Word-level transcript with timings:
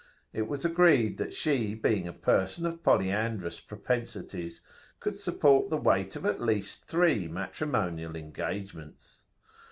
it 0.33 0.47
was 0.47 0.65
agreed 0.65 1.19
that 1.19 1.31
she, 1.31 1.75
being 1.75 2.07
a 2.07 2.11
person 2.11 2.65
of 2.65 2.81
polyandrous 2.81 3.59
propensities, 3.59 4.61
could 4.99 5.13
support 5.13 5.69
the 5.69 5.77
weight 5.77 6.15
of 6.15 6.25
at 6.25 6.41
least 6.41 6.85
three 6.85 7.27
matrimonial 7.27 8.15
engagements. 8.15 9.25